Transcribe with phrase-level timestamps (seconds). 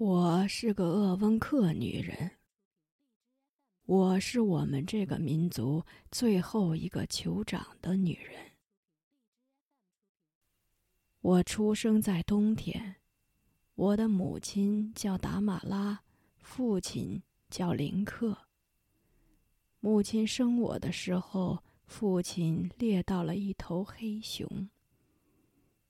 [0.00, 2.30] 我是个鄂温克女人。
[3.84, 8.52] 我是我们这个民族最后一个酋长的女人。
[11.20, 12.96] 我出生在冬天，
[13.74, 16.00] 我的母亲叫达玛拉，
[16.38, 18.46] 父亲叫林克。
[19.80, 24.70] 母亲生我的时候，父亲猎到了一头黑熊。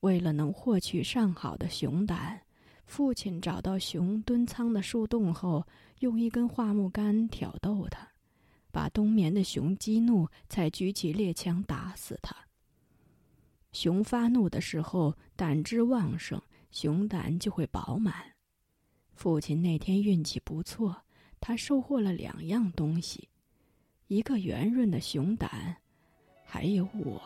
[0.00, 2.42] 为了能获取上好的熊胆。
[2.90, 5.64] 父亲找到熊蹲仓的树洞后，
[6.00, 8.08] 用一根桦木杆挑逗它，
[8.72, 12.34] 把冬眠的熊激怒，才举起猎枪打死它。
[13.70, 18.12] 熊发怒的时候，胆汁旺盛，熊胆就会饱满。
[19.14, 21.04] 父亲那天运气不错，
[21.40, 23.28] 他收获了两样东西：
[24.08, 25.76] 一个圆润的熊胆，
[26.44, 27.22] 还有我。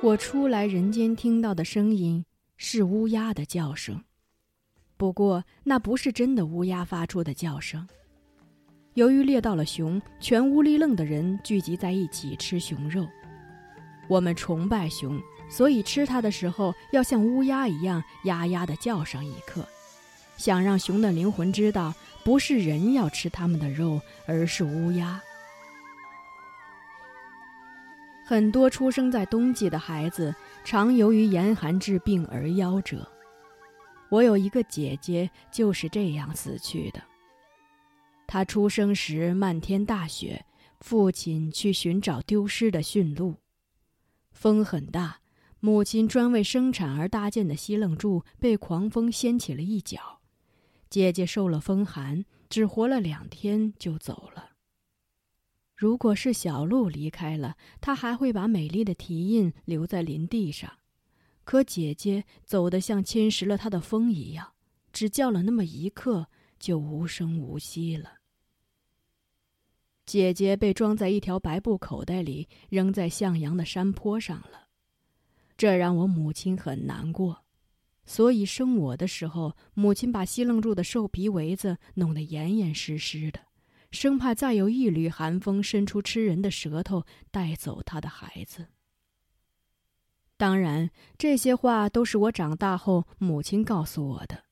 [0.00, 2.24] 我出来人间听到的声音
[2.56, 4.00] 是乌鸦的叫声，
[4.96, 7.84] 不过那不是真的乌鸦发出的叫声。
[8.94, 13.04] 由于猎到了熊，全乌里楞的人聚集在一起吃熊肉。
[14.08, 15.20] 我们崇拜熊，
[15.50, 19.66] 所以吃它的时候要像乌鸦一样呀呀的叫上一刻，
[20.36, 21.92] 想让熊的灵魂知道，
[22.24, 25.20] 不是人要吃它们的肉，而是乌鸦。
[28.28, 33.10] 很多出生在冬季的孩子，常由于严寒致病而夭折。
[34.10, 37.02] 我有一个姐姐就是这样死去的。
[38.26, 40.44] 她出生时漫天大雪，
[40.80, 43.36] 父亲去寻找丢失的驯鹿。
[44.30, 45.20] 风很大，
[45.60, 50.20] 母亲专为生产而搭建的西楞柱被狂风掀起了一角，
[50.90, 54.47] 姐姐受了风寒，只活了两天就走了。
[55.78, 60.68] 如果是小鹿离开了，它还会把美丽的蹄印留在林地上。
[61.44, 64.54] 可姐姐走得像侵蚀了它的风一样，
[64.92, 66.26] 只叫了那么一刻，
[66.58, 68.14] 就无声无息了。
[70.04, 74.66] 姐姐被装在一条白布口袋里，扔在向阳的山坡上了。
[75.56, 77.44] 这让我母亲很难过，
[78.04, 83.38] 所以生我的时候，母亲把西楞柱的兽皮围子弄得严严实实的。
[83.90, 88.66] 生怕再有一缕寒风伸出吃人的舌头带走他的孩子。
[90.36, 94.44] 当然，这些话都是我长大后母亲告诉我的。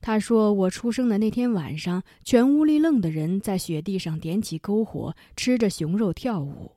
[0.00, 6.72] 她说，我出生的那天晚上，全乌里楞的人在雪地上点起篝火，吃着熊肉跳舞。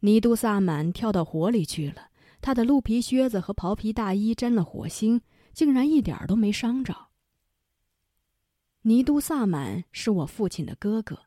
[0.00, 2.08] 尼都萨满跳到火里去了，
[2.40, 5.20] 他的鹿皮靴子和袍皮大衣沾了火星，
[5.52, 7.07] 竟然一点都没伤着。
[8.88, 11.24] 尼都萨满是我父亲的哥哥，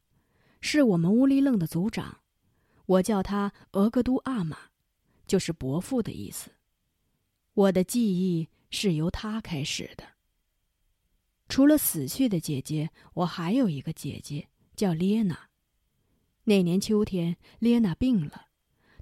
[0.61, 2.22] 是我们乌里楞的族长。
[2.88, 4.57] 我叫他额格都阿玛，
[5.27, 6.49] 就是伯父的意思。
[7.53, 10.03] 我的记忆是由他开始的。
[11.49, 15.49] 除了死去的姐姐，我还有一个姐姐叫列娜。
[16.45, 18.47] 那年秋天，列娜病了，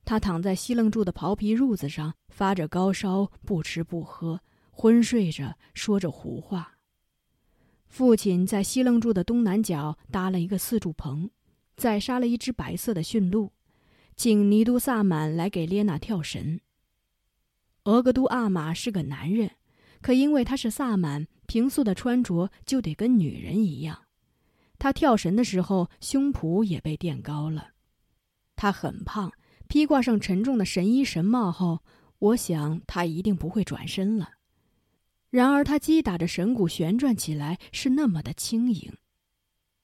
[0.03, 6.78] 她躺在西楞柱的袍皮褥子上，发着高烧，不吃不喝，昏睡着，说着胡话。
[7.89, 11.29] 父亲在西楞柱的东南角搭了一个四柱棚，
[11.75, 13.51] 再杀了一只白色的驯鹿，
[14.15, 16.61] 请尼都萨满来给列娜跳神。
[17.85, 19.51] 额格都阿玛是个男人，
[20.01, 24.03] 可因为他是萨满，平素的穿着就得跟女人一样。
[24.77, 27.71] 他跳神的时候，胸脯也被垫高了。
[28.55, 29.33] 他很胖，
[29.67, 31.79] 披挂上沉重的神衣神帽后，
[32.19, 34.33] 我想他一定不会转身了。
[35.29, 38.93] 然而，他击打着神鼓旋转起来，是那么的轻盈。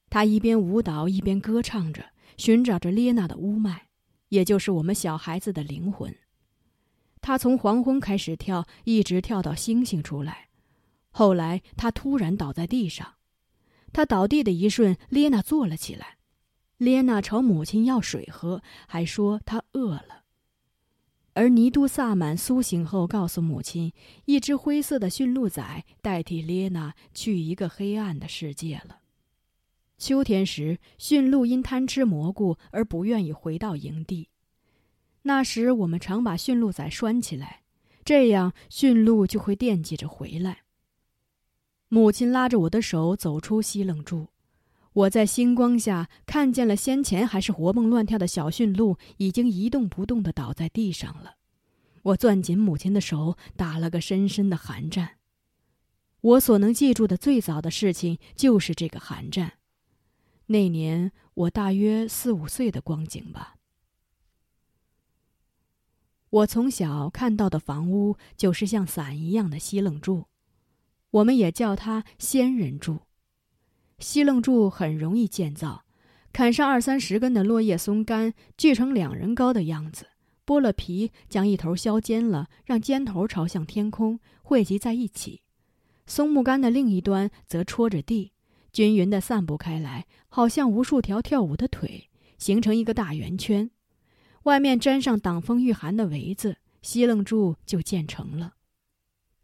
[0.09, 2.05] 他一边舞蹈，一边歌唱着，
[2.37, 3.87] 寻找着列娜的乌麦，
[4.29, 6.15] 也就是我们小孩子的灵魂。
[7.21, 10.49] 他从黄昏开始跳，一直跳到星星出来。
[11.09, 13.15] 后来，他突然倒在地上。
[13.93, 16.17] 他倒地的一瞬，列娜坐了起来。
[16.77, 20.24] 列娜朝母亲要水喝，还说她饿了。
[21.35, 23.91] 而尼都萨满苏醒后，告诉母亲，
[24.23, 28.99] 一只灰色的驯鹿仔代替列娜去一个黑暗的世界了。
[29.97, 34.29] 秋天时，驯鹿因贪吃蘑菇而不愿意回到营地。
[35.23, 37.63] 那时，我们常把驯鹿仔拴起来，
[38.05, 40.59] 这样驯鹿就会惦记着回来。
[41.89, 44.27] 母亲拉着我的手走出西冷柱。
[44.95, 51.35] 我在星光下看见了先前还是活蹦乱跳的小驯鹿，已经一动不动地倒在地上了。
[52.03, 55.17] 我攥紧母亲的手，打了个深深的寒战。
[56.21, 59.53] 我所能记住的最早的事情就是这个寒战。
[60.45, 63.55] 那年我大约四五岁的光景吧。
[66.29, 70.25] 我从小看到的房屋就是像伞一样的西楞柱，
[71.11, 73.01] 我们也叫它仙人柱。
[73.99, 75.83] 西楞柱很容易建造，
[76.33, 80.07] 砍上二三十根的落叶松干，锯成两人高的样子，
[80.45, 85.41] 剥了皮，将一头削尖了，让尖头朝向天空，汇集在一起。
[86.05, 88.33] 松木杆的另一端则戳着地，
[88.71, 93.71] 均匀地散布开来，好像无数条跳舞的腿，形成一个大圆圈。
[94.43, 98.55] 外面粘上挡风御寒的围子，西楞柱就建成了。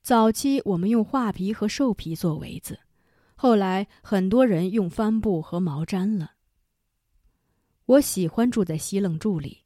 [0.04, 2.80] 早期我们用画皮和兽皮做围子。
[3.42, 6.34] 后来，很多人用帆布和毛毡了。
[7.88, 9.64] 我喜欢住在西楞柱里，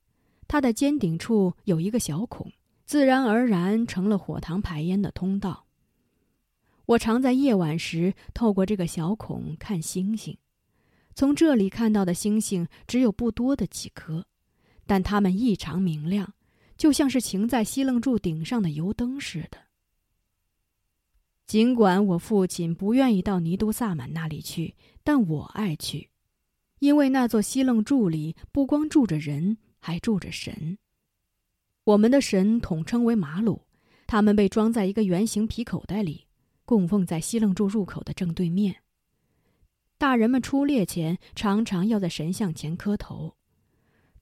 [0.48, 2.50] 它的尖顶处有一个小孔，
[2.86, 5.66] 自然而然成了火塘排烟的通道。
[6.86, 10.38] 我常在夜晚时透过这个小孔看星星，
[11.14, 14.26] 从这里看到的星星只有不多的几颗，
[14.86, 16.34] 但它们异常明亮，
[16.78, 19.65] 就像是擎在西楞柱顶上的油灯似的。
[21.48, 26.10] 尽管我父亲不愿意到尼都萨满那里去，但我爱去，
[26.80, 30.78] 因为那座西楞柱里不光住着人，还住着神。
[31.84, 33.62] 我们的神统称为马鲁，
[34.08, 36.26] 他们被装在一个圆形皮口袋里，
[36.66, 38.78] 供奉在西楞柱入口的正对面。
[40.00, 43.36] 大人们出猎前常常要在神像前磕头。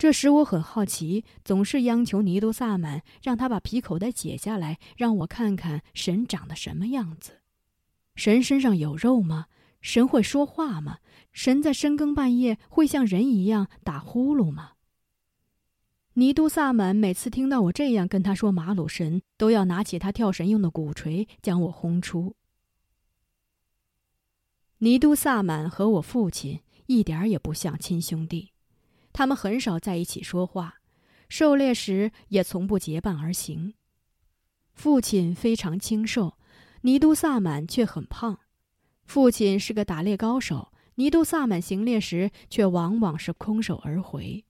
[0.03, 7.39] 这使我很好奇，总是央求尼都萨满让他把皮口袋解下来，让我看看神长得什么样子。
[8.13, 9.45] 神身上有肉吗？
[9.79, 10.97] 神会说话吗？
[11.31, 14.71] 神在深更半夜会像人一样打呼噜吗？
[16.15, 22.35] 尼都萨满每次听到我这样跟他说，马鲁神都要拿起他跳神用的鼓槌将我轰出。
[24.79, 28.49] 尼都萨满和我父亲一点也不像亲兄弟。
[29.13, 30.81] 他们很少在一起说话，
[31.29, 33.75] 狩猎时也从不结伴而行。
[34.73, 36.37] 父亲非常清瘦，
[36.81, 38.39] 尼都萨满却很胖。
[39.05, 44.43] 父亲是个打猎高手，尼都萨满行猎时却往往是空手而回。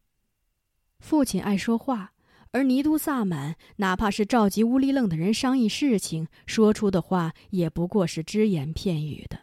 [1.00, 2.14] 父亲爱说话，
[2.52, 9.40] 而尼都萨满哪怕是召集乌里楞的人商议事情，说出的话也不过是只言片语的。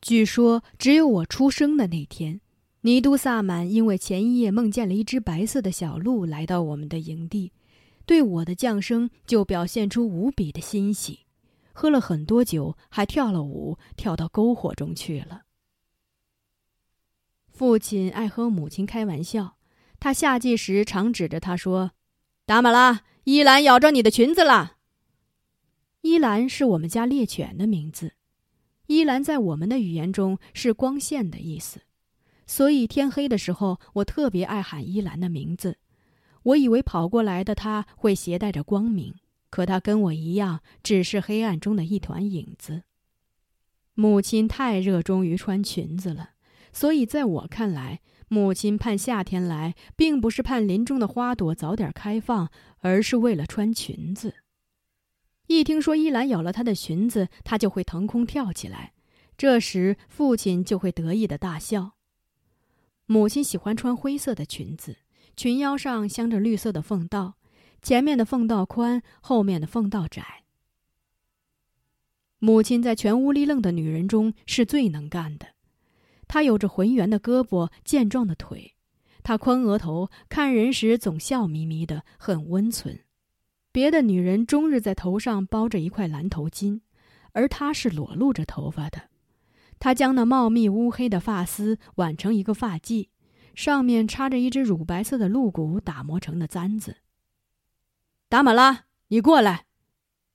[0.00, 2.40] 据说，只有我出生的那天。
[2.86, 7.50] 尼都萨满因为前一夜梦见了一只白色的小鹿来到我们的营地，
[8.06, 11.26] 对我的降生就表现出无比的欣喜，
[11.72, 15.42] 喝了很多酒，还跳了舞，跳到篝火中去了。
[17.48, 19.56] 父亲爱和母亲开玩笑，
[19.98, 21.90] 他夏季时常指着他说
[22.46, 24.76] ：“达玛拉，伊兰咬着你的裙子了。”
[26.02, 28.12] 伊兰是我们家猎犬的名字，
[28.86, 31.80] 伊兰在我们的语言中是光线的意思。
[32.46, 35.78] 所以天黑的时候，我特别爱喊依兰的名字。
[36.44, 39.14] 我以为跑过来的他会携带着光明，
[39.50, 42.84] 可他跟我一样，只是黑暗中的一团影子。
[43.94, 46.30] 母亲太热衷于穿裙子了，
[46.72, 54.34] 所以在我看来，母亲盼夏天来，并不是盼林中的花朵早点开放，而是为了穿裙子。
[55.48, 58.92] 一听说依兰咬了他的裙子，他就会腾空跳起来，
[59.36, 61.95] 这时父亲就会得意的大笑。
[63.06, 64.96] 母亲喜欢穿灰色的裙子，
[65.36, 67.34] 裙腰上镶着绿色的缝道，
[67.80, 70.42] 前面的缝道宽，后面的缝道窄。
[72.38, 75.54] 母亲在全屋里愣的女人中是最能干的，
[76.26, 78.74] 她有着浑圆的胳膊、健壮的腿，
[79.22, 83.00] 她宽额头，看人时总笑眯眯的，很温存。
[83.70, 86.80] 别的女人终日在头上包着一块蓝头巾，
[87.32, 89.10] 而她是裸露着头发的。
[89.78, 93.08] 他将那茂密乌黑的发丝挽成一个发髻，
[93.54, 96.98] 上面插着一只乳白色的鹿骨打磨成的簪子。
[98.28, 99.66] 达玛拉，你过来！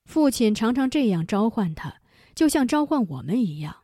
[0.05, 2.01] 父亲常常这样召唤他，
[2.33, 3.77] 就像召唤我们一样。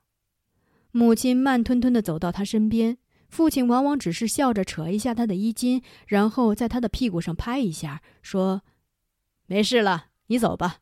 [0.91, 2.97] 母亲慢吞吞地走到他身边，
[3.29, 8.63] 父亲往往只是笑着扯一下他的衣襟，然后在他的屁股上拍一下，说
[9.45, 10.77] ：“没事了，你走吧。”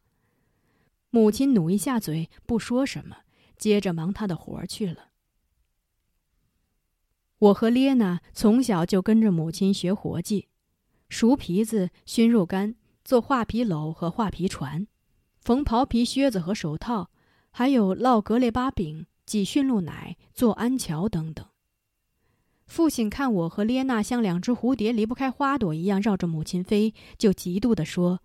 [1.09, 3.17] 母亲努一下嘴，不说什么。
[3.57, 5.09] 接着忙他的活儿去了。
[7.37, 10.47] 我和列娜从小就跟着母亲学活计：
[11.09, 14.87] 熟皮子、熏肉干、做画皮篓和画皮船、
[15.41, 17.11] 缝袍皮靴子和手套，
[17.51, 21.45] 还有烙格列巴饼、挤驯鹿奶、做安桥等等。
[22.65, 28.21] 父亲看我和列娜像两只蝴蝶离不开花朵一样绕着母亲飞，就嫉妒地说：“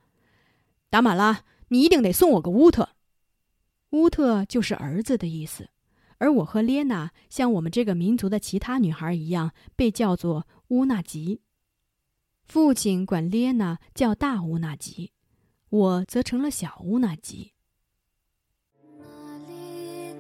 [0.89, 2.91] 达马拉，你一定得送我个乌特。
[3.91, 5.69] 乌特就是儿子的意思，
[6.19, 11.41] 而我和列娜像我们这个民族的其他女孩一样，被叫做乌纳吉。
[12.45, 15.13] 父亲管列娜叫大乌纳吉，
[15.69, 17.53] 我则成了小乌纳吉。
[18.99, 20.15] 那里